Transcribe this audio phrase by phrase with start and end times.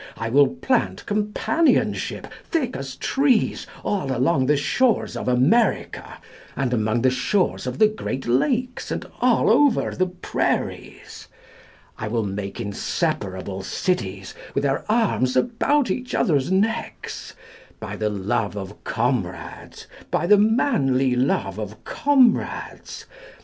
[0.17, 6.17] I will plant companionship thick as trees all along the shores of America,
[6.55, 11.27] and along the shores of the great lakes, and all over the prairies;
[11.99, 17.35] I will make inseparable cities, with their arms about each other's necks;
[17.79, 23.05] By the love of comrades, By the manly love of comrades.